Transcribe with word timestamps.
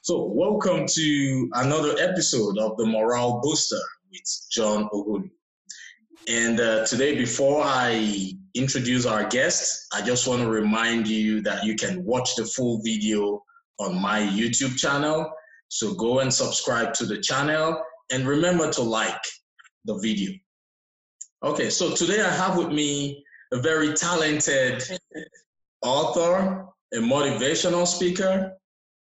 So, 0.00 0.24
welcome 0.32 0.86
to 0.86 1.50
another 1.52 1.94
episode 1.98 2.56
of 2.56 2.78
the 2.78 2.86
Morale 2.86 3.40
Booster 3.42 3.76
with 4.10 4.22
John 4.50 4.88
Ughulu. 4.88 5.28
And 6.28 6.58
uh, 6.60 6.86
today, 6.86 7.18
before 7.18 7.62
I 7.62 8.32
introduce 8.54 9.04
our 9.04 9.28
guest, 9.28 9.88
I 9.92 10.00
just 10.00 10.26
want 10.26 10.40
to 10.40 10.48
remind 10.48 11.08
you 11.08 11.42
that 11.42 11.64
you 11.64 11.74
can 11.74 12.02
watch 12.06 12.36
the 12.36 12.46
full 12.46 12.80
video 12.82 13.44
on 13.78 14.00
my 14.00 14.20
YouTube 14.20 14.78
channel. 14.78 15.30
So, 15.68 15.92
go 15.92 16.20
and 16.20 16.32
subscribe 16.32 16.94
to 16.94 17.04
the 17.04 17.18
channel 17.18 17.82
and 18.10 18.26
remember 18.26 18.72
to 18.72 18.82
like 18.82 19.22
the 19.84 19.98
video. 19.98 20.32
Okay, 21.42 21.68
so 21.68 21.94
today 21.94 22.22
I 22.22 22.30
have 22.30 22.56
with 22.56 22.68
me 22.68 23.22
a 23.52 23.60
very 23.60 23.92
talented 23.92 24.82
author, 25.82 26.66
a 26.94 26.98
motivational 26.98 27.86
speaker, 27.86 28.52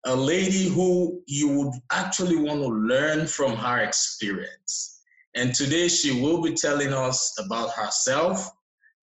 a 0.05 0.15
lady 0.15 0.69
who 0.69 1.21
you 1.27 1.49
would 1.49 1.73
actually 1.91 2.37
want 2.37 2.61
to 2.61 2.67
learn 2.67 3.27
from 3.27 3.55
her 3.55 3.79
experience. 3.79 5.01
And 5.35 5.53
today 5.53 5.87
she 5.87 6.21
will 6.21 6.41
be 6.41 6.53
telling 6.53 6.93
us 6.93 7.35
about 7.43 7.71
herself, 7.71 8.49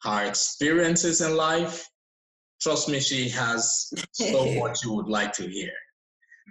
her 0.02 0.24
experiences 0.24 1.20
in 1.20 1.36
life. 1.36 1.86
Trust 2.60 2.88
me, 2.88 3.00
she 3.00 3.28
has 3.30 3.92
so 4.12 4.54
much 4.60 4.84
you 4.84 4.92
would 4.92 5.08
like 5.08 5.32
to 5.34 5.48
hear. 5.48 5.72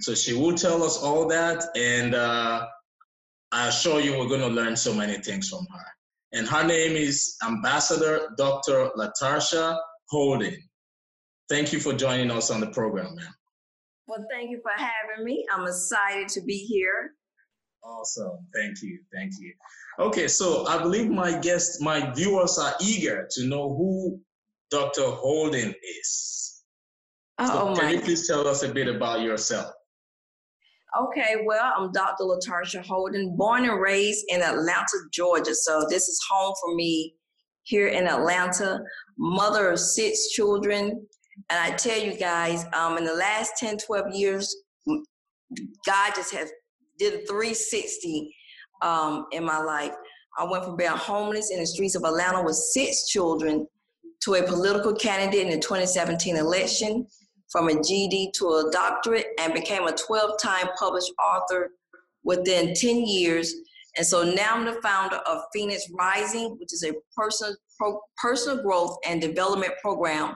So 0.02 0.14
she 0.14 0.34
will 0.34 0.55
tell 0.55 0.84
us 0.84 0.98
all 0.98 1.28
that, 1.28 1.66
and 1.75 2.16
uh, 2.16 2.66
I 3.52 3.67
assure 3.67 4.00
you 4.00 4.17
we're 4.17 4.28
going 4.28 4.41
to 4.41 4.48
learn 4.48 4.75
so 4.75 4.94
many 4.94 5.17
things 5.17 5.50
from 5.50 5.66
her. 5.72 5.86
And 6.34 6.48
her 6.48 6.66
name 6.66 6.95
is 6.95 7.36
Ambassador 7.45 8.30
Dr. 8.38 8.89
Latarsha 8.98 9.78
Holden. 10.09 10.58
Thank 11.52 11.73
you 11.73 11.82
for 11.82 11.91
joining 11.91 12.32
us 12.32 12.50
on 12.50 12.62
the 12.62 12.68
program, 12.68 13.14
ma'am. 13.14 13.36
Well, 14.08 14.26
thank 14.32 14.52
you 14.52 14.62
for 14.62 14.72
having 14.78 15.25
me. 15.25 15.45
I'm 15.53 15.67
excited 15.67 16.30
to 16.30 16.42
be 16.44 16.53
here. 16.53 17.12
Awesome. 17.84 18.38
Thank 18.56 18.81
you. 18.81 19.00
Thank 19.14 19.34
you. 19.38 19.53
Okay, 20.00 20.30
so 20.30 20.66
I 20.67 20.81
believe 20.81 21.09
my 21.09 21.38
guests, 21.40 21.81
my 21.81 22.09
viewers 22.14 22.58
are 22.58 22.73
eager 22.80 23.28
to 23.31 23.48
know 23.48 23.67
who 23.67 24.17
Dr. 24.70 25.02
Holden 25.02 25.75
is. 26.00 26.64
Oh, 27.38 27.45
so 27.45 27.75
can 27.75 27.88
my. 27.88 27.92
you 27.92 28.00
please 28.00 28.25
tell 28.25 28.47
us 28.47 28.64
a 28.64 28.70
bit 28.70 28.88
about 28.88 29.20
yourself? 29.20 29.73
Okay, 30.97 31.44
well, 31.45 31.73
I'm 31.78 31.92
Dr. 31.92 32.23
Latarsha 32.23 32.81
Holden, 32.81 33.36
born 33.36 33.66
and 33.66 33.81
raised 33.81 34.23
in 34.30 34.42
Atlanta, 34.42 34.97
Georgia. 35.12 35.53
So 35.53 35.86
this 35.90 36.08
is 36.08 36.18
home 36.31 36.53
for 36.64 36.75
me 36.75 37.14
here 37.64 37.90
in 37.90 38.08
Atlanta. 38.08 38.80
Mother 39.18 39.72
of 39.72 39.80
six 39.80 40.30
children. 40.30 41.06
And 41.52 41.59
I 41.59 41.75
tell 41.75 41.99
you 41.99 42.17
guys, 42.17 42.66
um, 42.73 42.97
in 42.97 43.03
the 43.03 43.13
last 43.13 43.57
10, 43.57 43.77
12 43.77 44.16
years, 44.16 44.55
God 45.85 46.13
just 46.16 46.33
has 46.33 46.49
did 46.97 47.13
a 47.13 47.25
360 47.25 48.33
um, 48.81 49.25
in 49.33 49.44
my 49.44 49.57
life. 49.57 49.91
I 50.38 50.45
went 50.45 50.63
from 50.63 50.77
being 50.77 50.91
homeless 50.91 51.52
in 51.52 51.59
the 51.59 51.67
streets 51.67 51.95
of 51.95 52.03
Atlanta 52.05 52.41
with 52.41 52.55
six 52.55 53.09
children 53.09 53.67
to 54.23 54.35
a 54.35 54.44
political 54.44 54.94
candidate 54.94 55.45
in 55.45 55.52
the 55.52 55.59
2017 55.59 56.38
election, 56.38 57.05
from 57.52 57.67
a 57.67 57.81
GED 57.83 58.31
to 58.35 58.47
a 58.47 58.72
doctorate, 58.72 59.27
and 59.38 59.53
became 59.53 59.88
a 59.88 59.91
12 59.91 60.39
time 60.39 60.69
published 60.79 61.11
author 61.19 61.72
within 62.23 62.73
10 62.73 63.05
years. 63.05 63.53
And 63.97 64.07
so 64.07 64.23
now 64.23 64.55
I'm 64.55 64.63
the 64.63 64.79
founder 64.81 65.17
of 65.27 65.41
Phoenix 65.53 65.83
Rising, 65.91 66.55
which 66.59 66.72
is 66.72 66.85
a 66.85 66.94
personal, 67.13 67.57
pro, 67.77 67.99
personal 68.17 68.63
growth 68.63 68.95
and 69.05 69.19
development 69.19 69.73
program, 69.81 70.33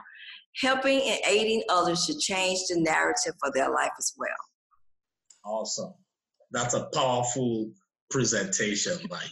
helping 0.60 1.00
and 1.02 1.20
aiding 1.26 1.62
others 1.68 2.06
to 2.06 2.18
change 2.18 2.60
the 2.68 2.80
narrative 2.80 3.34
for 3.40 3.50
their 3.54 3.70
life 3.70 3.92
as 3.98 4.12
well. 4.16 4.28
Awesome. 5.44 5.94
That's 6.50 6.74
a 6.74 6.88
powerful 6.94 7.70
presentation. 8.10 8.98
Like, 9.10 9.30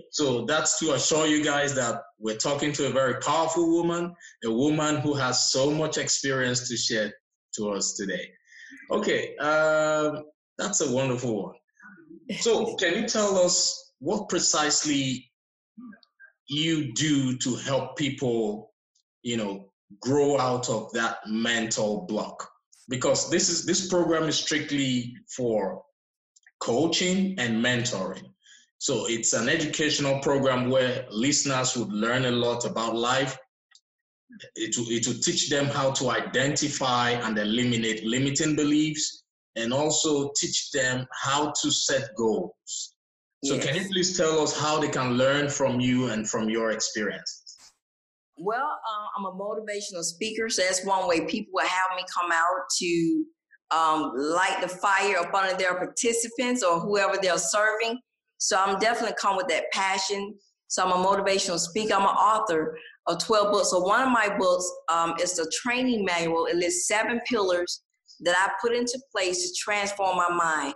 so 0.10 0.44
that's 0.46 0.78
to 0.80 0.94
assure 0.94 1.26
you 1.26 1.44
guys 1.44 1.74
that 1.74 2.02
we're 2.18 2.36
talking 2.36 2.72
to 2.72 2.86
a 2.86 2.90
very 2.90 3.20
powerful 3.20 3.70
woman, 3.70 4.14
a 4.44 4.52
woman 4.52 4.96
who 4.96 5.14
has 5.14 5.50
so 5.52 5.70
much 5.70 5.98
experience 5.98 6.68
to 6.68 6.76
share 6.76 7.12
to 7.56 7.70
us 7.70 7.94
today. 7.94 8.28
Okay, 8.90 9.36
um, 9.36 10.24
that's 10.58 10.80
a 10.80 10.90
wonderful 10.90 11.44
one. 11.44 11.54
So, 12.38 12.74
can 12.80 12.94
you 12.94 13.08
tell 13.08 13.38
us 13.38 13.92
what 14.00 14.28
precisely 14.28 15.30
you 16.48 16.92
do 16.94 17.36
to 17.38 17.56
help 17.56 17.96
people, 17.96 18.72
you 19.22 19.36
know, 19.36 19.70
grow 20.00 20.38
out 20.38 20.68
of 20.68 20.92
that 20.92 21.18
mental 21.26 22.06
block? 22.08 22.48
Because 22.88 23.30
this 23.30 23.48
is 23.48 23.64
this 23.64 23.88
program 23.88 24.24
is 24.24 24.36
strictly 24.36 25.14
for 25.34 25.82
coaching 26.60 27.34
and 27.38 27.64
mentoring. 27.64 28.24
So 28.78 29.06
it's 29.08 29.32
an 29.32 29.48
educational 29.48 30.20
program 30.20 30.68
where 30.68 31.06
listeners 31.10 31.76
would 31.76 31.92
learn 31.92 32.26
a 32.26 32.30
lot 32.30 32.64
about 32.64 32.94
life. 32.94 33.36
It 34.56 34.76
will, 34.76 34.90
it 34.90 35.06
will 35.06 35.20
teach 35.22 35.48
them 35.48 35.66
how 35.66 35.92
to 35.92 36.10
identify 36.10 37.10
and 37.10 37.38
eliminate 37.38 38.04
limiting 38.04 38.56
beliefs 38.56 39.24
and 39.56 39.72
also 39.72 40.32
teach 40.36 40.70
them 40.72 41.06
how 41.12 41.52
to 41.62 41.70
set 41.70 42.10
goals. 42.16 42.94
So 43.44 43.54
yes. 43.54 43.64
can 43.64 43.76
you 43.76 43.88
please 43.88 44.16
tell 44.16 44.40
us 44.40 44.58
how 44.58 44.80
they 44.80 44.88
can 44.88 45.16
learn 45.16 45.48
from 45.48 45.78
you 45.78 46.08
and 46.08 46.28
from 46.28 46.48
your 46.48 46.70
experiences? 46.70 47.43
Well, 48.36 48.66
uh, 48.66 49.06
I'm 49.16 49.24
a 49.26 49.32
motivational 49.32 50.02
speaker, 50.02 50.48
so 50.48 50.62
that's 50.62 50.84
one 50.84 51.06
way 51.06 51.26
people 51.26 51.52
will 51.54 51.66
have 51.66 51.96
me 51.96 52.04
come 52.12 52.32
out 52.32 52.64
to 52.78 53.24
um, 53.70 54.12
light 54.16 54.58
the 54.60 54.68
fire 54.68 55.18
up 55.18 55.32
under 55.32 55.56
their 55.56 55.74
participants 55.74 56.62
or 56.62 56.80
whoever 56.80 57.16
they're 57.20 57.38
serving. 57.38 58.00
So 58.38 58.56
I'm 58.58 58.78
definitely 58.78 59.16
come 59.20 59.36
with 59.36 59.48
that 59.48 59.70
passion. 59.72 60.34
So 60.68 60.84
I'm 60.84 60.92
a 60.92 61.04
motivational 61.04 61.58
speaker. 61.58 61.94
I'm 61.94 62.02
an 62.02 62.08
author 62.08 62.76
of 63.06 63.24
12 63.24 63.52
books. 63.52 63.70
So 63.70 63.80
one 63.80 64.02
of 64.02 64.10
my 64.10 64.36
books 64.36 64.70
um, 64.92 65.14
is 65.20 65.34
the 65.34 65.50
training 65.62 66.04
manual. 66.04 66.46
It 66.46 66.56
lists 66.56 66.88
seven 66.88 67.20
pillars 67.28 67.82
that 68.20 68.34
I 68.36 68.50
put 68.60 68.76
into 68.76 68.98
place 69.14 69.48
to 69.48 69.54
transform 69.62 70.16
my 70.16 70.30
mind. 70.30 70.74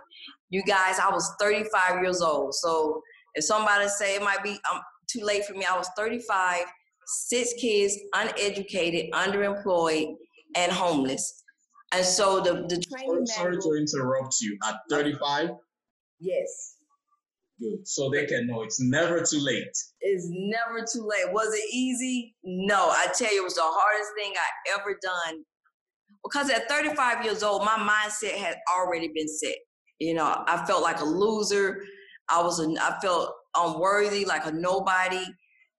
You 0.49 0.63
guys, 0.63 0.99
I 0.99 1.09
was 1.09 1.29
35 1.39 2.01
years 2.01 2.21
old. 2.21 2.53
So 2.55 3.01
if 3.35 3.43
somebody 3.43 3.87
say 3.87 4.15
it 4.15 4.23
might 4.23 4.43
be 4.43 4.59
um, 4.71 4.79
too 5.11 5.23
late 5.23 5.45
for 5.45 5.53
me, 5.53 5.65
I 5.65 5.77
was 5.77 5.89
35, 5.97 6.63
six 7.09 7.53
kids, 7.59 7.97
uneducated, 8.13 9.11
underemployed, 9.11 10.15
and 10.55 10.71
homeless. 10.71 11.43
And 11.91 12.05
so 12.05 12.39
the 12.39 12.53
the 12.67 12.81
training. 12.81 13.25
Sorry, 13.25 13.55
sorry 13.55 13.57
to 13.57 13.73
interrupt 13.77 14.35
you. 14.41 14.57
At 14.67 14.75
35. 14.89 15.49
Yes. 16.19 16.75
Good. 17.59 17.87
So 17.87 18.09
they 18.09 18.25
can 18.25 18.47
know 18.47 18.61
it's 18.61 18.79
never 18.79 19.19
too 19.19 19.39
late. 19.41 19.67
It's 20.01 20.27
never 20.29 20.85
too 20.91 21.07
late. 21.07 21.33
Was 21.33 21.53
it 21.53 21.73
easy? 21.73 22.35
No. 22.43 22.89
I 22.89 23.07
tell 23.17 23.33
you, 23.33 23.41
it 23.41 23.43
was 23.43 23.55
the 23.55 23.61
hardest 23.63 24.11
thing 24.15 24.33
I 24.35 24.79
ever 24.79 24.97
done. 25.01 25.43
Because 26.23 26.49
at 26.49 26.69
35 26.69 27.25
years 27.25 27.43
old, 27.43 27.65
my 27.65 27.77
mindset 27.77 28.35
had 28.35 28.57
already 28.73 29.09
been 29.13 29.27
set. 29.27 29.55
You 29.99 30.13
know, 30.13 30.43
I 30.47 30.65
felt 30.65 30.83
like 30.83 31.01
a 31.01 31.05
loser. 31.05 31.83
I 32.29 32.41
was 32.41 32.59
a, 32.59 32.69
I 32.79 32.97
felt 33.01 33.33
unworthy, 33.55 34.25
like 34.25 34.45
a 34.45 34.51
nobody. 34.51 35.25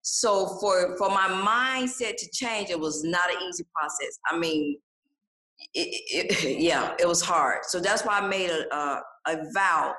So 0.03 0.59
for 0.61 0.97
for 0.97 1.09
my 1.09 1.29
mindset 1.29 2.17
to 2.17 2.29
change, 2.33 2.71
it 2.71 2.79
was 2.79 3.05
not 3.05 3.31
an 3.31 3.37
easy 3.49 3.65
process. 3.75 4.19
I 4.31 4.39
mean, 4.39 4.79
it, 5.75 6.33
it, 6.33 6.59
yeah, 6.61 6.95
it 6.99 7.07
was 7.07 7.21
hard. 7.21 7.59
So 7.65 7.81
that's 7.81 8.05
why 8.05 8.19
I 8.19 8.27
made 8.27 8.51
a 8.51 8.75
a, 8.75 9.03
a 9.27 9.53
vow. 9.53 9.95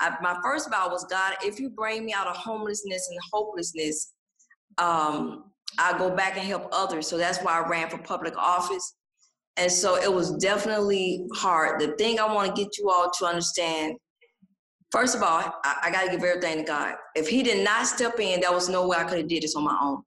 I, 0.00 0.14
my 0.20 0.38
first 0.42 0.70
vow 0.70 0.88
was 0.90 1.04
God, 1.04 1.34
if 1.42 1.58
you 1.58 1.70
bring 1.70 2.04
me 2.04 2.12
out 2.12 2.26
of 2.26 2.36
homelessness 2.36 3.08
and 3.10 3.18
hopelessness, 3.32 4.12
um, 4.78 5.44
I 5.78 5.96
go 5.98 6.14
back 6.14 6.36
and 6.36 6.46
help 6.46 6.68
others. 6.72 7.06
So 7.06 7.16
that's 7.16 7.38
why 7.38 7.60
I 7.60 7.68
ran 7.68 7.88
for 7.88 7.98
public 7.98 8.36
office. 8.36 8.94
And 9.56 9.72
so 9.72 9.96
it 9.96 10.12
was 10.12 10.32
definitely 10.36 11.26
hard. 11.34 11.80
The 11.80 11.92
thing 11.96 12.20
I 12.20 12.32
want 12.32 12.54
to 12.54 12.62
get 12.62 12.76
you 12.76 12.90
all 12.90 13.10
to 13.18 13.26
understand, 13.26 13.96
first 14.90 15.14
of 15.14 15.22
all, 15.22 15.42
I, 15.64 15.76
I 15.84 15.90
got 15.90 16.04
to 16.04 16.10
give 16.10 16.22
everything 16.22 16.58
to 16.58 16.64
God. 16.64 16.94
If 17.14 17.28
He 17.28 17.42
did 17.42 17.64
not 17.64 17.86
step 17.86 18.18
in, 18.20 18.40
there 18.40 18.52
was 18.52 18.68
no 18.68 18.86
way 18.86 18.96
I 18.98 19.04
could 19.04 19.18
have 19.18 19.28
did 19.28 19.42
this 19.42 19.56
on 19.56 19.64
my 19.64 19.76
own. 19.80 20.02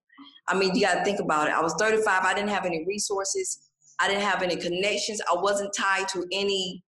I 0.48 0.58
mean, 0.58 0.76
you 0.76 0.82
got 0.82 0.96
to 0.96 1.04
think 1.04 1.20
about 1.20 1.48
it. 1.48 1.54
I 1.54 1.62
was 1.62 1.76
35. 1.80 2.24
I 2.24 2.34
didn't 2.34 2.50
have 2.50 2.66
any 2.66 2.84
resources. 2.86 3.70
I 4.00 4.08
didn't 4.08 4.24
have 4.24 4.42
any 4.42 4.56
connections. 4.56 5.22
I 5.30 5.36
wasn't 5.36 5.74
tied 5.74 6.08
to 6.10 6.26
any 6.32 6.84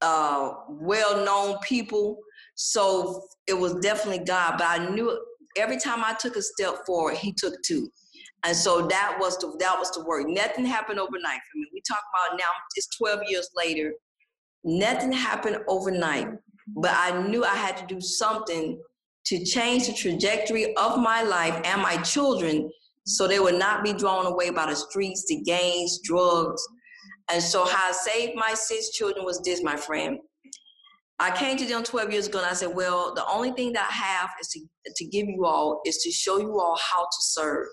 uh, 0.00 0.52
well-known 0.68 1.58
people. 1.62 2.18
So 2.54 3.24
it 3.46 3.54
was 3.54 3.74
definitely 3.76 4.24
God. 4.24 4.56
But 4.58 4.66
I 4.68 4.88
knew 4.88 5.18
every 5.58 5.78
time 5.78 6.02
I 6.02 6.14
took 6.14 6.36
a 6.36 6.42
step 6.42 6.86
forward, 6.86 7.16
He 7.16 7.32
took 7.32 7.54
two. 7.62 7.90
And 8.44 8.56
so 8.56 8.86
that 8.86 9.16
was 9.18 9.36
the 9.38 9.54
that 9.58 9.76
was 9.78 9.90
the 9.90 10.04
work. 10.04 10.26
Nothing 10.28 10.64
happened 10.64 11.00
overnight 11.00 11.40
for 11.50 11.58
me. 11.58 11.66
We 11.72 11.82
talk 11.86 12.02
about 12.14 12.38
now 12.38 12.46
it's 12.76 12.96
12 12.96 13.20
years 13.28 13.50
later. 13.56 13.92
Nothing 14.62 15.12
happened 15.12 15.58
overnight, 15.68 16.28
but 16.66 16.92
I 16.94 17.26
knew 17.26 17.44
I 17.44 17.54
had 17.54 17.76
to 17.78 17.86
do 17.86 18.00
something 18.00 18.80
to 19.26 19.44
change 19.44 19.86
the 19.86 19.92
trajectory 19.92 20.74
of 20.76 20.98
my 20.98 21.22
life 21.22 21.60
and 21.64 21.82
my 21.82 21.96
children 21.98 22.70
so 23.06 23.28
they 23.28 23.38
would 23.38 23.58
not 23.58 23.84
be 23.84 23.92
drawn 23.92 24.26
away 24.26 24.50
by 24.50 24.66
the 24.66 24.74
streets, 24.74 25.24
the 25.28 25.40
gangs, 25.42 26.00
drugs. 26.02 26.62
And 27.30 27.42
so 27.42 27.64
how 27.64 27.88
I 27.88 27.92
saved 27.92 28.34
my 28.34 28.54
six 28.54 28.90
children 28.90 29.24
was 29.24 29.40
this, 29.42 29.62
my 29.62 29.76
friend. 29.76 30.18
I 31.18 31.34
came 31.34 31.56
to 31.56 31.64
them 31.64 31.82
12 31.82 32.12
years 32.12 32.26
ago 32.26 32.38
and 32.38 32.48
I 32.48 32.52
said, 32.52 32.74
well, 32.74 33.14
the 33.14 33.24
only 33.26 33.52
thing 33.52 33.72
that 33.72 33.88
I 33.90 33.94
have 33.94 34.30
is 34.40 34.48
to, 34.48 34.60
to 34.94 35.04
give 35.06 35.26
you 35.26 35.44
all 35.46 35.80
is 35.86 35.98
to 35.98 36.10
show 36.10 36.38
you 36.38 36.60
all 36.60 36.76
how 36.76 37.04
to 37.04 37.18
serve. 37.20 37.68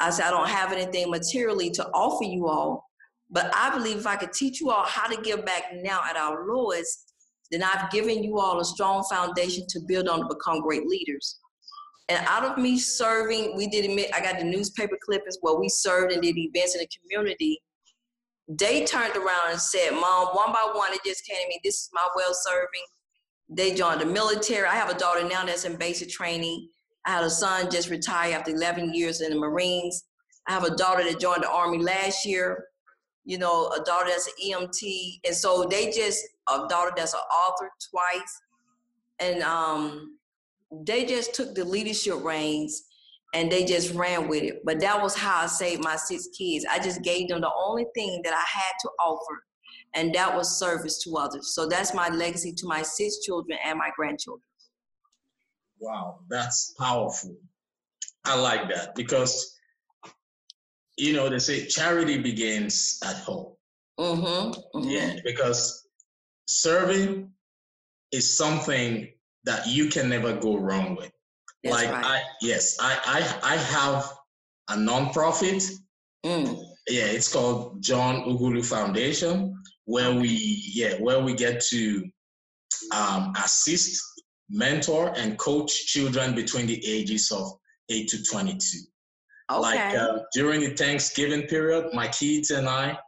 I 0.00 0.10
said, 0.10 0.26
I 0.26 0.30
don't 0.30 0.48
have 0.48 0.72
anything 0.72 1.10
materially 1.10 1.70
to 1.70 1.86
offer 1.90 2.24
you 2.24 2.48
all, 2.48 2.84
but 3.30 3.50
I 3.54 3.70
believe 3.70 3.98
if 3.98 4.06
I 4.06 4.16
could 4.16 4.32
teach 4.32 4.60
you 4.60 4.70
all 4.70 4.84
how 4.84 5.06
to 5.06 5.20
give 5.22 5.44
back 5.44 5.64
now 5.82 6.00
at 6.08 6.16
our 6.16 6.46
lowest, 6.48 7.13
then 7.54 7.62
I've 7.62 7.90
given 7.90 8.22
you 8.22 8.38
all 8.38 8.60
a 8.60 8.64
strong 8.64 9.04
foundation 9.04 9.64
to 9.68 9.80
build 9.86 10.08
on 10.08 10.20
to 10.20 10.26
become 10.26 10.60
great 10.60 10.86
leaders. 10.86 11.38
And 12.08 12.24
out 12.26 12.44
of 12.44 12.58
me 12.58 12.78
serving, 12.78 13.56
we 13.56 13.66
did 13.66 13.84
admit, 13.86 14.10
I 14.14 14.20
got 14.20 14.38
the 14.38 14.44
newspaper 14.44 14.98
clippings 15.02 15.38
where 15.40 15.54
we 15.54 15.68
served 15.68 16.12
and 16.12 16.20
did 16.20 16.36
events 16.36 16.74
in 16.74 16.80
the 16.80 16.88
community. 17.00 17.58
They 18.46 18.84
turned 18.84 19.16
around 19.16 19.52
and 19.52 19.60
said, 19.60 19.92
Mom, 19.92 20.28
one 20.32 20.52
by 20.52 20.70
one, 20.74 20.92
it 20.92 21.00
just 21.04 21.24
came 21.24 21.38
to 21.38 21.48
me, 21.48 21.60
this 21.64 21.74
is 21.76 21.90
my 21.94 22.06
well 22.14 22.34
serving. 22.34 22.68
They 23.48 23.74
joined 23.74 24.02
the 24.02 24.06
military. 24.06 24.66
I 24.66 24.74
have 24.74 24.90
a 24.90 24.98
daughter 24.98 25.26
now 25.26 25.46
that's 25.46 25.64
in 25.64 25.76
basic 25.76 26.10
training. 26.10 26.68
I 27.06 27.10
had 27.10 27.24
a 27.24 27.30
son 27.30 27.70
just 27.70 27.90
retired 27.90 28.34
after 28.34 28.50
11 28.50 28.94
years 28.94 29.20
in 29.20 29.30
the 29.30 29.38
Marines. 29.38 30.04
I 30.46 30.52
have 30.52 30.64
a 30.64 30.76
daughter 30.76 31.04
that 31.04 31.20
joined 31.20 31.42
the 31.42 31.50
Army 31.50 31.78
last 31.78 32.26
year. 32.26 32.66
You 33.24 33.38
know, 33.38 33.68
a 33.68 33.82
daughter 33.84 34.08
that's 34.08 34.26
an 34.26 34.34
EMT. 34.46 35.20
And 35.26 35.34
so 35.34 35.66
they 35.70 35.90
just, 35.90 36.22
a 36.48 36.66
daughter 36.68 36.92
that's 36.96 37.14
an 37.14 37.20
author 37.20 37.70
twice. 37.90 38.40
And 39.20 39.42
um, 39.42 40.18
they 40.70 41.04
just 41.04 41.34
took 41.34 41.54
the 41.54 41.64
leadership 41.64 42.22
reins 42.22 42.84
and 43.34 43.50
they 43.50 43.64
just 43.64 43.92
ran 43.94 44.28
with 44.28 44.44
it. 44.44 44.62
But 44.64 44.80
that 44.80 45.02
was 45.02 45.14
how 45.14 45.42
I 45.42 45.46
saved 45.46 45.82
my 45.82 45.96
six 45.96 46.28
kids. 46.36 46.64
I 46.70 46.78
just 46.78 47.02
gave 47.02 47.28
them 47.28 47.40
the 47.40 47.50
only 47.56 47.86
thing 47.94 48.20
that 48.24 48.32
I 48.32 48.44
had 48.58 48.72
to 48.82 48.88
offer, 49.00 49.44
and 49.94 50.14
that 50.14 50.34
was 50.34 50.58
service 50.58 51.02
to 51.02 51.16
others. 51.16 51.54
So 51.54 51.66
that's 51.66 51.92
my 51.94 52.08
legacy 52.08 52.52
to 52.52 52.66
my 52.66 52.82
six 52.82 53.18
children 53.20 53.58
and 53.64 53.78
my 53.78 53.90
grandchildren. 53.96 54.44
Wow, 55.80 56.20
that's 56.30 56.74
powerful. 56.78 57.36
I 58.24 58.40
like 58.40 58.68
that 58.68 58.94
because, 58.94 59.58
you 60.96 61.12
know, 61.12 61.28
they 61.28 61.40
say 61.40 61.66
charity 61.66 62.18
begins 62.18 63.00
at 63.04 63.16
home. 63.16 63.52
Mm-hmm, 63.98 64.78
mm-hmm. 64.78 64.88
Yeah, 64.88 65.16
because 65.24 65.83
serving 66.46 67.30
is 68.12 68.36
something 68.36 69.08
that 69.44 69.66
you 69.66 69.88
can 69.88 70.08
never 70.08 70.34
go 70.36 70.56
wrong 70.56 70.96
with. 70.96 71.10
That's 71.62 71.76
like 71.76 71.90
right. 71.90 72.04
I 72.04 72.22
yes, 72.40 72.76
I 72.80 72.98
I 73.06 73.54
I 73.54 73.56
have 73.56 74.12
a 74.70 74.74
nonprofit. 74.74 75.70
Mm. 76.24 76.62
Yeah, 76.88 77.06
it's 77.06 77.32
called 77.32 77.82
John 77.82 78.24
Ughulu 78.24 78.64
Foundation, 78.64 79.56
where 79.86 80.12
we 80.14 80.62
yeah 80.74 80.94
where 81.00 81.20
we 81.20 81.34
get 81.34 81.62
to 81.70 82.04
um, 82.94 83.32
assist, 83.42 84.02
mentor, 84.50 85.12
and 85.16 85.38
coach 85.38 85.86
children 85.86 86.34
between 86.34 86.66
the 86.66 86.84
ages 86.86 87.32
of 87.32 87.52
eight 87.90 88.08
to 88.08 88.22
twenty-two. 88.22 88.80
Okay. 89.50 89.60
Like 89.60 89.98
uh, 89.98 90.20
during 90.32 90.60
the 90.60 90.70
Thanksgiving 90.70 91.42
period, 91.42 91.92
my 91.92 92.08
kids 92.08 92.50
and 92.50 92.68
I, 92.68 92.98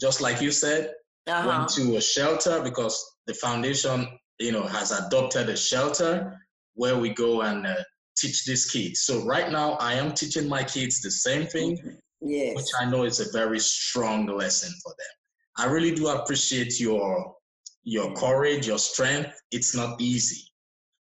just 0.00 0.20
like 0.20 0.40
you 0.40 0.52
said, 0.52 0.92
uh-huh. 1.26 1.48
went 1.48 1.68
to 1.70 1.96
a 1.96 2.00
shelter 2.00 2.62
because 2.62 3.16
the 3.26 3.34
foundation, 3.34 4.06
you 4.38 4.52
know, 4.52 4.62
has 4.62 4.92
adopted 4.92 5.48
a 5.48 5.56
shelter 5.56 6.38
where 6.74 6.96
we 6.96 7.10
go 7.10 7.42
and 7.42 7.66
uh, 7.66 7.74
teach 8.16 8.44
these 8.44 8.66
kids. 8.66 9.02
So 9.02 9.24
right 9.24 9.50
now, 9.50 9.72
I 9.72 9.94
am 9.94 10.12
teaching 10.12 10.48
my 10.48 10.62
kids 10.62 11.00
the 11.00 11.10
same 11.10 11.46
thing, 11.46 11.78
Yes. 12.20 12.56
which 12.56 12.66
I 12.80 12.86
know 12.86 13.04
is 13.04 13.20
a 13.20 13.30
very 13.32 13.60
strong 13.60 14.26
lesson 14.26 14.72
for 14.82 14.94
them. 14.98 15.66
I 15.66 15.70
really 15.70 15.94
do 15.94 16.08
appreciate 16.08 16.78
your 16.80 17.34
your 17.82 18.12
courage, 18.14 18.66
your 18.66 18.78
strength. 18.78 19.40
It's 19.52 19.74
not 19.74 20.00
easy. 20.00 20.42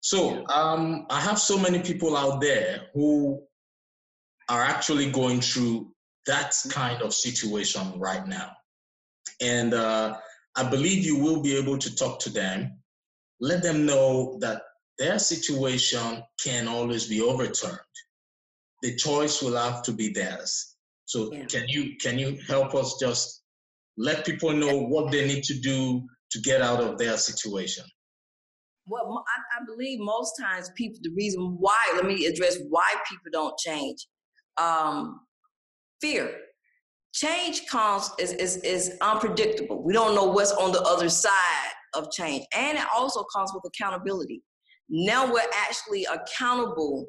So 0.01 0.45
um, 0.47 1.05
I 1.09 1.19
have 1.19 1.37
so 1.37 1.57
many 1.57 1.79
people 1.79 2.15
out 2.15 2.39
there 2.39 2.87
who 2.93 3.41
are 4.47 4.61
actually 4.61 5.11
going 5.11 5.41
through 5.41 5.91
that 6.25 6.55
kind 6.69 7.01
of 7.01 7.13
situation 7.13 7.99
right 7.99 8.25
now. 8.27 8.51
And 9.41 9.73
uh, 9.73 10.17
I 10.55 10.69
believe 10.69 11.05
you 11.05 11.17
will 11.17 11.41
be 11.41 11.55
able 11.55 11.77
to 11.77 11.95
talk 11.95 12.19
to 12.21 12.29
them, 12.29 12.79
let 13.39 13.63
them 13.63 13.85
know 13.85 14.37
that 14.41 14.61
their 14.97 15.19
situation 15.19 16.23
can 16.43 16.67
always 16.67 17.07
be 17.07 17.21
overturned. 17.21 17.79
The 18.81 18.95
choice 18.95 19.41
will 19.41 19.55
have 19.55 19.81
to 19.83 19.91
be 19.93 20.11
theirs. 20.11 20.75
So 21.05 21.33
Yeah. 21.33 21.45
can 21.45 21.67
you 21.67 21.97
can 21.97 22.19
you 22.19 22.37
help 22.47 22.75
us 22.75 22.97
just 22.99 23.43
let 23.97 24.25
people 24.25 24.53
know 24.53 24.77
what 24.77 25.11
they 25.11 25.27
need 25.27 25.43
to 25.45 25.59
do 25.59 26.07
to 26.31 26.39
get 26.41 26.61
out 26.61 26.81
of 26.81 26.97
their 26.97 27.17
situation? 27.17 27.85
Well, 28.85 29.23
I, 29.27 29.59
I 29.61 29.65
believe 29.65 29.99
most 29.99 30.33
times 30.39 30.71
people, 30.75 30.99
the 31.03 31.11
reason 31.11 31.57
why, 31.59 31.77
let 31.95 32.05
me 32.05 32.25
address 32.25 32.57
why 32.69 32.93
people 33.07 33.29
don't 33.31 33.57
change. 33.57 34.07
Um, 34.57 35.21
fear. 36.01 36.35
Change 37.13 37.65
comes 37.67 38.11
is, 38.19 38.33
is, 38.33 38.57
is 38.57 38.97
unpredictable. 39.01 39.83
We 39.83 39.93
don't 39.93 40.15
know 40.15 40.25
what's 40.25 40.51
on 40.51 40.71
the 40.71 40.81
other 40.83 41.09
side 41.09 41.71
of 41.95 42.11
change. 42.11 42.45
And 42.55 42.77
it 42.77 42.85
also 42.93 43.23
comes 43.35 43.51
with 43.53 43.63
accountability. 43.65 44.43
Now 44.89 45.31
we're 45.31 45.41
actually 45.53 46.05
accountable 46.05 47.07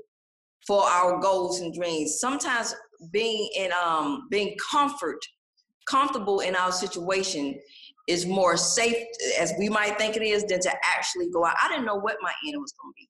for 0.67 0.83
our 0.83 1.21
goals 1.21 1.61
and 1.61 1.75
dreams. 1.75 2.19
Sometimes 2.19 2.75
being 3.13 3.49
in 3.57 3.71
um 3.73 4.27
being 4.31 4.57
comfort, 4.71 5.19
comfortable 5.89 6.41
in 6.41 6.55
our 6.55 6.73
situation 6.73 7.59
is 8.09 8.27
more 8.27 8.57
safe 8.57 8.97
as 9.39 9.53
we 9.59 9.69
might 9.69 9.97
think 9.99 10.17
it 10.17 10.23
is 10.23 10.45
than 10.45 10.61
to 10.61 10.73
actually 10.85 11.31
go 11.31 11.45
out. 11.45 11.57
I 11.63 11.69
didn't 11.69 11.87
know 11.87 11.97
what 11.97 12.17
my 12.21 12.33
end 12.47 12.57
was 12.61 12.75
gonna 12.81 12.93
be. 12.97 13.09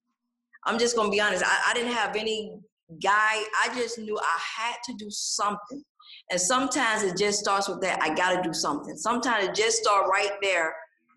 I'm 0.67 0.79
just 0.79 0.95
gonna 0.95 1.11
be 1.11 1.21
honest. 1.21 1.45
I, 1.45 1.71
I 1.71 1.75
didn't 1.75 1.93
have 1.93 2.15
any 2.17 2.61
guy. 3.03 3.43
I 3.63 3.71
just 3.75 3.99
knew 3.99 4.19
I 4.19 4.39
had 4.59 4.77
to 4.85 4.95
do 4.95 5.07
something. 5.11 5.83
And 6.31 6.41
sometimes 6.41 7.03
it 7.03 7.17
just 7.17 7.41
starts 7.41 7.69
with 7.69 7.81
that. 7.83 8.03
I 8.03 8.15
gotta 8.15 8.43
do 8.43 8.53
something. 8.53 8.97
Sometimes 8.97 9.47
it 9.47 9.55
just 9.55 9.83
start 9.83 10.09
right 10.11 10.33
there, 10.43 10.75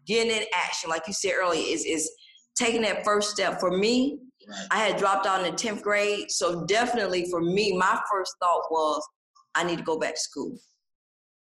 getting 0.08 0.32
in 0.32 0.44
action. 0.56 0.90
Like 0.90 1.04
you 1.08 1.14
said 1.14 1.34
earlier, 1.40 1.64
is 1.68 1.86
is 1.86 2.12
taking 2.56 2.82
that 2.84 3.04
first 3.04 3.32
step. 3.32 3.60
For 3.60 3.72
me, 3.72 4.20
Right. 4.48 4.68
I 4.72 4.78
had 4.78 4.98
dropped 4.98 5.26
out 5.26 5.46
in 5.46 5.52
the 5.52 5.58
10th 5.58 5.82
grade. 5.82 6.32
So 6.32 6.66
definitely 6.66 7.30
for 7.30 7.42
me, 7.42 7.78
my 7.78 8.00
first 8.12 8.36
thought 8.40 8.64
was 8.72 9.06
I 9.56 9.64
need 9.64 9.78
to 9.78 9.84
go 9.84 9.98
back 9.98 10.16
to 10.16 10.20
school. 10.20 10.58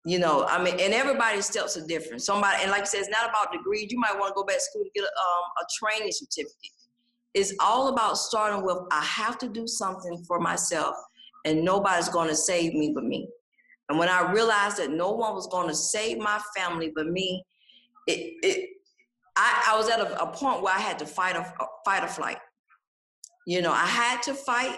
You 0.03 0.17
know, 0.17 0.45
I 0.45 0.61
mean, 0.63 0.79
and 0.79 0.93
everybody's 0.93 1.45
steps 1.45 1.77
are 1.77 1.85
different. 1.85 2.23
Somebody, 2.23 2.57
and 2.61 2.71
like 2.71 2.81
I 2.81 2.85
said, 2.85 3.01
it's 3.01 3.09
not 3.09 3.29
about 3.29 3.51
degrees. 3.51 3.91
You 3.91 3.99
might 3.99 4.17
want 4.17 4.31
to 4.31 4.33
go 4.33 4.43
back 4.43 4.57
to 4.57 4.61
school 4.61 4.83
to 4.83 4.89
get 4.95 5.03
a, 5.03 5.07
um, 5.07 5.43
a 5.61 5.65
training 5.77 6.11
certificate. 6.11 6.71
It's 7.35 7.53
all 7.59 7.89
about 7.89 8.17
starting 8.17 8.65
with 8.65 8.77
I 8.91 9.03
have 9.03 9.37
to 9.39 9.47
do 9.47 9.67
something 9.67 10.23
for 10.27 10.39
myself, 10.39 10.95
and 11.45 11.63
nobody's 11.63 12.09
going 12.09 12.29
to 12.29 12.35
save 12.35 12.73
me 12.73 12.91
but 12.95 13.03
me. 13.03 13.29
And 13.91 13.99
when 13.99 14.07
I 14.07 14.31
realized 14.31 14.77
that 14.77 14.89
no 14.89 15.11
one 15.11 15.35
was 15.35 15.47
going 15.47 15.67
to 15.67 15.75
save 15.75 16.17
my 16.17 16.39
family 16.55 16.93
but 16.95 17.07
me, 17.07 17.43
it, 18.07 18.37
it 18.41 18.69
I, 19.35 19.71
I 19.73 19.77
was 19.77 19.89
at 19.89 19.99
a, 19.99 20.23
a 20.23 20.27
point 20.27 20.63
where 20.63 20.73
I 20.73 20.79
had 20.79 20.97
to 20.99 21.05
fight 21.05 21.35
a 21.35 21.53
fight 21.83 22.01
or 22.01 22.07
flight. 22.07 22.37
You 23.45 23.61
know, 23.61 23.73
I 23.73 23.85
had 23.85 24.21
to 24.23 24.33
fight 24.33 24.77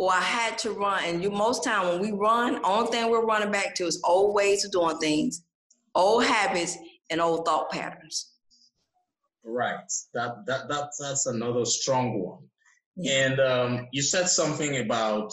or 0.00 0.10
I 0.12 0.20
had 0.20 0.58
to 0.58 0.72
run. 0.72 1.04
And 1.04 1.22
you 1.22 1.30
most 1.30 1.62
time 1.62 1.86
when 1.86 2.00
we 2.00 2.10
run, 2.10 2.60
only 2.64 2.90
thing 2.90 3.08
we're 3.08 3.24
running 3.24 3.52
back 3.52 3.76
to 3.76 3.84
is 3.84 4.02
old 4.04 4.34
ways 4.34 4.64
of 4.64 4.72
doing 4.72 4.98
things, 4.98 5.44
old 5.94 6.24
habits, 6.24 6.76
and 7.08 7.20
old 7.20 7.46
thought 7.46 7.70
patterns. 7.70 8.32
Right. 9.44 9.78
That 10.12 10.44
that 10.46 10.68
that 10.68 10.90
that's 10.98 11.26
another 11.26 11.64
strong 11.64 12.20
one. 12.20 12.40
Yeah. 12.96 13.26
And 13.26 13.40
um, 13.40 13.88
you 13.92 14.02
said 14.02 14.28
something 14.28 14.78
about 14.78 15.32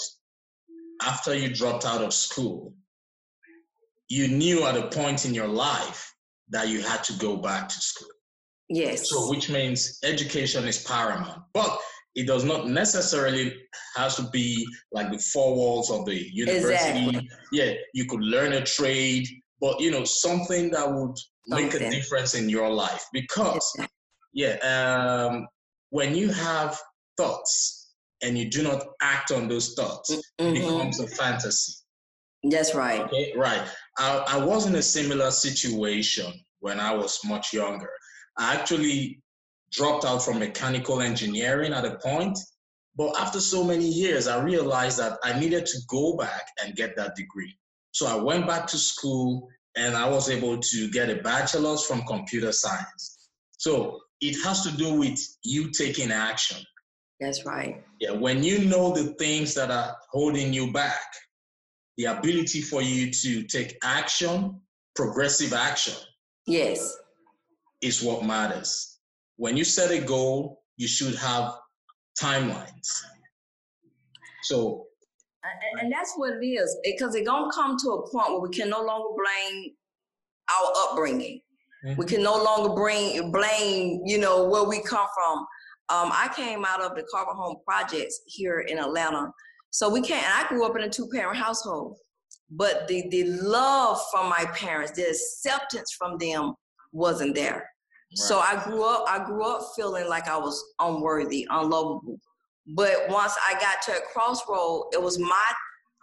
after 1.01 1.33
you 1.33 1.51
dropped 1.51 1.83
out 1.83 2.03
of 2.03 2.13
school, 2.13 2.75
you 4.09 4.27
knew 4.27 4.65
at 4.65 4.77
a 4.77 4.87
point 4.87 5.25
in 5.25 5.33
your 5.33 5.47
life 5.47 6.13
that 6.49 6.69
you 6.69 6.81
had 6.81 7.03
to 7.05 7.13
go 7.13 7.37
back 7.37 7.67
to 7.69 7.75
school. 7.75 8.07
Yes. 8.69 9.09
So, 9.09 9.29
which 9.29 9.49
means 9.49 9.99
education 10.03 10.67
is 10.67 10.83
paramount, 10.83 11.43
but 11.53 11.79
it 12.15 12.25
does 12.25 12.43
not 12.43 12.67
necessarily 12.67 13.53
have 13.95 14.15
to 14.15 14.23
be 14.31 14.65
like 14.91 15.11
the 15.11 15.19
four 15.19 15.55
walls 15.55 15.91
of 15.91 16.05
the 16.05 16.15
university. 16.33 17.07
Exactly. 17.17 17.29
Yeah, 17.51 17.73
you 17.93 18.05
could 18.05 18.21
learn 18.21 18.53
a 18.53 18.63
trade, 18.63 19.27
but 19.61 19.79
you 19.79 19.91
know 19.91 20.03
something 20.03 20.71
that 20.71 20.91
would 20.91 21.15
make 21.47 21.73
a 21.73 21.89
difference 21.89 22.33
in 22.33 22.49
your 22.49 22.69
life 22.69 23.05
because 23.13 23.77
yeah, 24.33 24.55
um, 24.59 25.47
when 25.91 26.15
you 26.15 26.29
have 26.31 26.77
thoughts 27.17 27.93
and 28.21 28.37
you 28.37 28.49
do 28.49 28.63
not 28.63 28.83
act 29.01 29.31
on 29.31 29.47
those 29.47 29.73
thoughts, 29.73 30.09
it 30.09 30.23
Mhm. 30.39 30.53
becomes 30.53 30.99
a 30.99 31.07
fantasy. 31.07 31.73
That's 32.43 32.73
right. 32.75 33.01
Okay, 33.01 33.33
right. 33.35 33.67
I, 33.97 34.17
I 34.27 34.45
was 34.45 34.65
in 34.65 34.75
a 34.75 34.81
similar 34.81 35.31
situation 35.31 36.33
when 36.59 36.79
I 36.79 36.93
was 36.93 37.19
much 37.25 37.53
younger. 37.53 37.89
I 38.37 38.55
actually 38.55 39.21
dropped 39.71 40.05
out 40.05 40.23
from 40.23 40.39
mechanical 40.39 41.01
engineering 41.01 41.73
at 41.73 41.85
a 41.85 41.97
point 41.97 42.37
But 42.95 43.19
after 43.19 43.39
so 43.39 43.63
many 43.63 43.87
years, 43.87 44.27
I 44.27 44.41
realized 44.41 44.97
that 44.99 45.19
I 45.23 45.39
needed 45.39 45.65
to 45.67 45.77
go 45.87 46.17
back 46.17 46.47
and 46.63 46.75
get 46.75 46.95
that 46.97 47.15
degree. 47.15 47.55
So 47.91 48.07
I 48.07 48.15
went 48.15 48.47
back 48.47 48.67
to 48.67 48.77
school 48.77 49.47
and 49.75 49.95
I 49.95 50.09
was 50.09 50.29
able 50.29 50.57
to 50.59 50.89
get 50.89 51.09
a 51.09 51.21
bachelor's 51.21 51.85
from 51.85 52.01
computer 52.07 52.51
science. 52.51 53.29
So 53.57 53.99
it 54.19 54.43
has 54.43 54.63
to 54.63 54.71
do 54.75 54.95
with 54.95 55.19
you 55.43 55.71
taking 55.71 56.11
action. 56.11 56.57
That's 57.19 57.45
right. 57.45 57.83
Yeah, 57.99 58.11
when 58.11 58.43
you 58.43 58.65
know 58.65 58.93
the 58.93 59.13
things 59.15 59.53
that 59.55 59.71
are 59.71 59.95
holding 60.11 60.53
you 60.53 60.71
back, 60.71 61.05
the 61.97 62.05
ability 62.05 62.61
for 62.61 62.81
you 62.81 63.11
to 63.11 63.43
take 63.43 63.77
action, 63.83 64.59
progressive 64.95 65.53
action. 65.53 65.95
Yes. 66.45 66.95
Is 67.81 68.01
what 68.01 68.25
matters. 68.25 68.99
When 69.35 69.57
you 69.57 69.63
set 69.63 69.91
a 69.91 70.03
goal, 70.03 70.63
you 70.77 70.87
should 70.87 71.15
have 71.15 71.53
timelines. 72.19 72.87
So 74.43 74.87
and, 75.79 75.91
that's 75.91 76.13
what 76.15 76.33
it 76.33 76.45
is 76.45 76.77
because 76.83 77.15
it's 77.15 77.27
gonna 77.27 77.51
come 77.53 77.77
to 77.77 77.89
a 77.91 78.09
point 78.09 78.31
where 78.31 78.39
we 78.39 78.49
can 78.49 78.69
no 78.69 78.81
longer 78.81 79.09
blame 79.15 79.71
our 80.49 80.73
upbringing. 80.83 81.41
Mm-hmm. 81.85 81.99
We 81.99 82.05
can 82.05 82.23
no 82.23 82.41
longer 82.41 82.73
bring 82.73 83.31
blame, 83.31 84.01
you 84.05 84.17
know, 84.17 84.45
where 84.45 84.63
we 84.63 84.81
come 84.81 85.07
from. 85.15 85.39
Um, 85.89 86.11
I 86.11 86.29
came 86.35 86.65
out 86.65 86.81
of 86.81 86.95
the 86.95 87.03
Carver 87.11 87.31
Home 87.31 87.57
Projects 87.65 88.21
here 88.25 88.61
in 88.61 88.77
Atlanta, 88.77 89.31
so 89.71 89.89
we 89.89 90.01
can't. 90.01 90.25
I 90.37 90.47
grew 90.47 90.65
up 90.65 90.75
in 90.75 90.83
a 90.83 90.89
two-parent 90.89 91.37
household, 91.37 91.97
but 92.49 92.87
the 92.87 93.07
the 93.09 93.25
love 93.25 93.99
from 94.11 94.29
my 94.29 94.45
parents, 94.53 94.91
the 94.93 95.03
acceptance 95.03 95.95
from 95.97 96.17
them, 96.17 96.53
wasn't 96.91 97.35
there. 97.35 97.55
Right. 97.55 98.17
So 98.17 98.39
I 98.39 98.61
grew 98.63 98.83
up. 98.83 99.05
I 99.07 99.23
grew 99.25 99.43
up 99.43 99.61
feeling 99.75 100.07
like 100.07 100.27
I 100.27 100.37
was 100.37 100.63
unworthy, 100.79 101.47
unlovable. 101.49 102.19
But 102.67 103.07
once 103.09 103.33
I 103.47 103.53
got 103.59 103.81
to 103.83 103.97
a 103.97 104.01
crossroad, 104.13 104.89
it 104.91 105.01
was 105.01 105.17
my, 105.17 105.45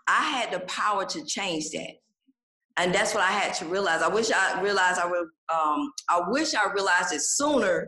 I 0.08 0.22
had 0.30 0.50
the 0.50 0.60
power 0.60 1.04
to 1.04 1.24
change 1.24 1.70
that. 1.70 1.90
And 2.76 2.92
that's 2.92 3.14
what 3.14 3.22
I 3.22 3.30
had 3.30 3.54
to 3.56 3.66
realize. 3.66 4.02
I 4.02 4.08
wish 4.08 4.30
I 4.32 4.60
realized 4.60 4.98
I 4.98 5.06
would, 5.06 5.28
um, 5.52 5.92
I 6.08 6.22
wish 6.28 6.54
I 6.54 6.72
realized 6.72 7.12
it 7.12 7.20
sooner, 7.20 7.86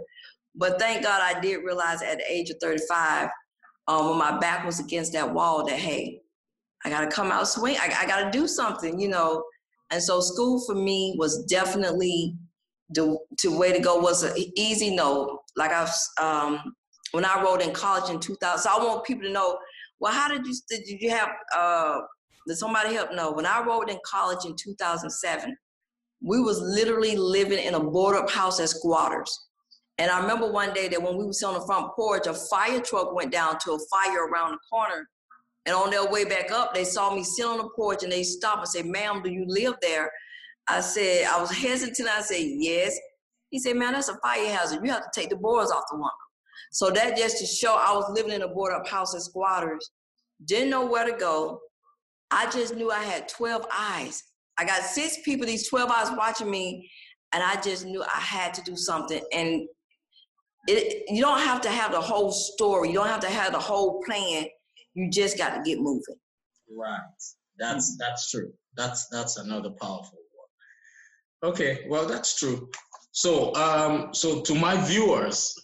but 0.54 0.78
thank 0.78 1.02
God 1.02 1.22
I 1.22 1.40
did 1.40 1.64
realize 1.64 2.02
at 2.02 2.18
the 2.18 2.32
age 2.32 2.50
of 2.50 2.56
35, 2.60 3.28
um, 3.88 4.10
when 4.10 4.18
my 4.18 4.38
back 4.38 4.64
was 4.64 4.80
against 4.80 5.12
that 5.12 5.32
wall, 5.32 5.64
that 5.66 5.78
hey, 5.78 6.20
I 6.84 6.90
gotta 6.90 7.08
come 7.08 7.30
out 7.30 7.48
swing. 7.48 7.76
I, 7.78 7.94
I 8.00 8.06
gotta 8.06 8.30
do 8.30 8.46
something, 8.46 9.00
you 9.00 9.08
know. 9.08 9.44
And 9.90 10.02
so 10.02 10.20
school 10.20 10.64
for 10.66 10.74
me 10.74 11.14
was 11.18 11.44
definitely 11.44 12.34
the 12.90 13.18
to 13.38 13.56
way 13.56 13.72
to 13.72 13.80
go. 13.80 13.98
Was 13.98 14.22
an 14.22 14.34
easy 14.56 14.94
no. 14.94 15.40
Like 15.56 15.72
I've 15.72 15.92
um, 16.20 16.74
when 17.12 17.24
I 17.24 17.42
wrote 17.42 17.62
in 17.62 17.72
college 17.72 18.10
in 18.10 18.20
2000. 18.20 18.58
So 18.58 18.70
I 18.70 18.84
want 18.84 19.04
people 19.04 19.24
to 19.24 19.32
know, 19.32 19.58
well, 20.00 20.12
how 20.12 20.28
did 20.28 20.46
you, 20.46 20.54
did 20.68 20.86
you 20.86 21.10
have, 21.10 21.30
uh, 21.56 22.00
did 22.46 22.56
somebody 22.56 22.94
help? 22.94 23.10
No, 23.14 23.32
when 23.32 23.46
I 23.46 23.64
wrote 23.64 23.88
in 23.90 23.98
college 24.04 24.44
in 24.44 24.54
2007, 24.54 25.56
we 26.22 26.40
was 26.40 26.60
literally 26.60 27.16
living 27.16 27.58
in 27.58 27.74
a 27.74 27.80
boarded 27.80 28.22
up 28.22 28.30
house 28.30 28.60
as 28.60 28.70
squatters. 28.70 29.46
And 29.98 30.10
I 30.10 30.20
remember 30.20 30.50
one 30.50 30.74
day 30.74 30.88
that 30.88 31.02
when 31.02 31.16
we 31.16 31.24
was 31.24 31.40
sitting 31.40 31.54
on 31.54 31.60
the 31.60 31.66
front 31.66 31.94
porch, 31.94 32.26
a 32.26 32.34
fire 32.34 32.80
truck 32.80 33.14
went 33.14 33.32
down 33.32 33.58
to 33.60 33.72
a 33.72 33.78
fire 33.90 34.26
around 34.26 34.52
the 34.52 34.58
corner. 34.70 35.08
And 35.64 35.74
on 35.74 35.90
their 35.90 36.08
way 36.08 36.24
back 36.24 36.50
up, 36.50 36.74
they 36.74 36.84
saw 36.84 37.14
me 37.14 37.24
sitting 37.24 37.50
on 37.50 37.58
the 37.58 37.70
porch 37.74 38.02
and 38.02 38.12
they 38.12 38.22
stopped 38.22 38.58
and 38.58 38.68
said, 38.68 38.86
ma'am, 38.86 39.22
do 39.22 39.30
you 39.30 39.44
live 39.48 39.74
there? 39.80 40.10
I 40.68 40.80
said, 40.80 41.26
I 41.26 41.40
was 41.40 41.50
hesitant. 41.50 42.08
I 42.08 42.20
said, 42.20 42.42
yes. 42.42 42.96
He 43.50 43.58
said, 43.58 43.76
man, 43.76 43.94
that's 43.94 44.08
a 44.08 44.18
fire 44.18 44.48
hazard. 44.48 44.80
You 44.84 44.92
have 44.92 45.10
to 45.10 45.20
take 45.20 45.30
the 45.30 45.36
boards 45.36 45.70
off 45.70 45.84
the 45.90 45.96
window. 45.96 46.10
So 46.72 46.90
that 46.90 47.16
just 47.16 47.38
to 47.38 47.46
show 47.46 47.74
I 47.74 47.92
was 47.94 48.10
living 48.10 48.32
in 48.32 48.42
a 48.42 48.48
board 48.48 48.72
up 48.74 48.86
house 48.86 49.14
as 49.14 49.24
squatters, 49.24 49.90
didn't 50.44 50.70
know 50.70 50.84
where 50.84 51.10
to 51.10 51.16
go. 51.16 51.60
I 52.30 52.50
just 52.50 52.74
knew 52.74 52.90
I 52.90 53.02
had 53.02 53.28
12 53.28 53.66
eyes. 53.72 54.22
I 54.58 54.64
got 54.64 54.82
six 54.82 55.18
people, 55.24 55.46
these 55.46 55.68
12 55.68 55.90
eyes 55.90 56.10
watching 56.16 56.50
me, 56.50 56.90
and 57.32 57.42
I 57.42 57.60
just 57.60 57.84
knew 57.84 58.02
I 58.02 58.20
had 58.20 58.52
to 58.54 58.62
do 58.62 58.76
something. 58.76 59.22
And 59.32 59.66
it, 60.66 61.04
you 61.08 61.22
don't 61.22 61.40
have 61.40 61.60
to 61.62 61.70
have 61.70 61.92
the 61.92 62.00
whole 62.00 62.30
story. 62.32 62.88
You 62.88 62.94
don't 62.94 63.08
have 63.08 63.20
to 63.20 63.30
have 63.30 63.52
the 63.52 63.58
whole 63.58 64.02
plan. 64.02 64.46
You 64.94 65.10
just 65.10 65.38
got 65.38 65.54
to 65.54 65.62
get 65.62 65.78
moving. 65.78 66.16
Right. 66.76 67.00
That's 67.58 67.96
that's 67.96 68.30
true. 68.30 68.52
That's 68.76 69.08
that's 69.08 69.38
another 69.38 69.70
powerful 69.70 70.18
one. 71.42 71.52
Okay, 71.52 71.86
well 71.88 72.06
that's 72.06 72.36
true. 72.38 72.68
So 73.12 73.54
um 73.54 74.12
so 74.12 74.42
to 74.42 74.54
my 74.54 74.76
viewers, 74.76 75.54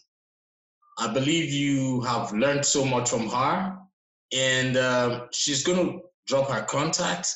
I 0.99 1.13
believe 1.13 1.53
you 1.53 2.01
have 2.03 2.33
learned 2.33 2.65
so 2.65 2.85
much 2.85 3.11
from 3.11 3.29
her, 3.29 3.77
and 4.33 4.77
uh, 4.77 5.27
she's 5.33 5.63
going 5.63 5.79
to 5.79 6.01
drop 6.27 6.49
her 6.51 6.63
contact 6.63 7.35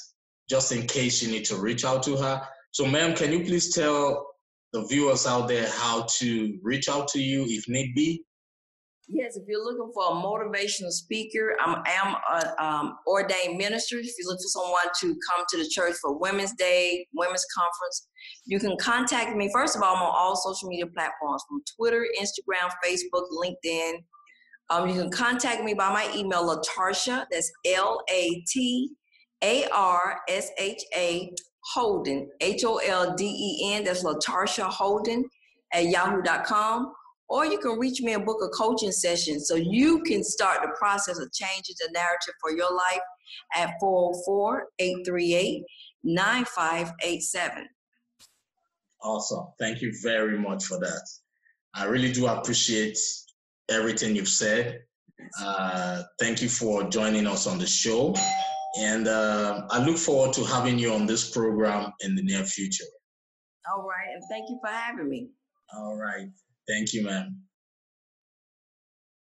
just 0.48 0.72
in 0.72 0.86
case 0.86 1.22
you 1.22 1.30
need 1.30 1.44
to 1.46 1.56
reach 1.56 1.84
out 1.84 2.02
to 2.04 2.16
her. 2.16 2.42
So, 2.70 2.86
ma'am, 2.86 3.14
can 3.14 3.32
you 3.32 3.40
please 3.44 3.74
tell 3.74 4.26
the 4.76 4.86
viewers 4.86 5.26
out 5.26 5.48
there 5.48 5.68
how 5.70 6.02
to 6.02 6.58
reach 6.62 6.88
out 6.88 7.08
to 7.08 7.18
you 7.18 7.46
if 7.48 7.66
need 7.68 7.94
be? 7.94 8.22
Yes, 9.08 9.36
if 9.36 9.44
you're 9.46 9.64
looking 9.64 9.90
for 9.94 10.04
a 10.04 10.14
motivational 10.14 10.90
speaker, 10.90 11.56
I 11.64 11.82
am 11.86 12.16
am 12.16 12.16
an 12.34 12.50
um, 12.58 12.98
ordained 13.06 13.56
minister. 13.56 13.98
If 13.98 14.06
you 14.18 14.26
look 14.26 14.38
for 14.38 14.48
someone 14.48 14.88
to 15.00 15.06
come 15.06 15.44
to 15.48 15.58
the 15.58 15.68
church 15.68 15.94
for 16.02 16.18
Women's 16.18 16.52
Day, 16.54 17.06
Women's 17.14 17.46
Conference, 17.56 18.08
you 18.44 18.58
can 18.58 18.76
contact 18.78 19.34
me. 19.36 19.48
First 19.52 19.76
of 19.76 19.82
all, 19.82 19.96
I'm 19.96 20.02
on 20.02 20.12
all 20.14 20.34
social 20.34 20.68
media 20.68 20.86
platforms 20.88 21.42
from 21.48 21.62
Twitter, 21.76 22.04
Instagram, 22.20 22.70
Facebook, 22.84 23.26
LinkedIn. 23.32 23.92
Um, 24.70 24.88
you 24.88 25.00
can 25.00 25.10
contact 25.10 25.62
me 25.62 25.72
by 25.72 25.90
my 25.90 26.12
email, 26.14 26.44
Latarsha, 26.44 27.26
that's 27.30 27.50
L 27.64 28.02
A 28.10 28.44
T 28.48 28.90
A 29.42 29.68
R 29.68 30.18
S 30.28 30.50
H 30.58 30.82
A 30.96 31.32
Holden, 31.74 32.28
H 32.40 32.64
O 32.64 32.76
L 32.78 33.14
D 33.16 33.24
E 33.24 33.72
N, 33.74 33.84
that's 33.84 34.04
Latarsha 34.04 34.64
Holden 34.64 35.24
at 35.72 35.86
yahoo.com 35.86 36.92
or 37.28 37.44
you 37.44 37.58
can 37.58 37.76
reach 37.78 38.00
me 38.00 38.12
and 38.12 38.24
book 38.24 38.38
a 38.40 38.48
coaching 38.48 38.92
session 38.92 39.40
so 39.40 39.56
you 39.56 40.00
can 40.04 40.22
start 40.22 40.60
the 40.62 40.68
process 40.78 41.18
of 41.18 41.32
changing 41.32 41.74
the 41.80 41.90
narrative 41.92 42.34
for 42.40 42.52
your 42.52 42.72
life 42.72 43.00
at 43.56 43.74
404-838-9587 46.06 47.64
awesome. 49.06 49.46
Thank 49.58 49.82
you 49.82 49.92
very 50.02 50.38
much 50.38 50.64
for 50.64 50.78
that. 50.78 51.08
I 51.74 51.84
really 51.84 52.12
do 52.12 52.26
appreciate 52.26 52.98
everything 53.68 54.16
you've 54.16 54.28
said. 54.28 54.80
Uh, 55.40 56.02
thank 56.18 56.42
you 56.42 56.48
for 56.48 56.84
joining 56.84 57.26
us 57.26 57.46
on 57.46 57.58
the 57.58 57.66
show 57.66 58.14
and 58.78 59.08
uh, 59.08 59.66
i 59.70 59.84
look 59.84 59.98
forward 59.98 60.32
to 60.32 60.44
having 60.44 60.78
you 60.78 60.92
on 60.92 61.06
this 61.06 61.30
program 61.30 61.92
in 62.00 62.14
the 62.14 62.22
near 62.22 62.44
future. 62.44 62.84
All 63.70 63.82
right 63.82 64.08
and 64.14 64.22
thank 64.30 64.48
you 64.48 64.58
for 64.62 64.70
having 64.70 65.08
me. 65.08 65.30
All 65.74 65.96
right. 65.96 66.28
Thank 66.68 66.92
you, 66.92 67.04
ma'am. 67.04 67.45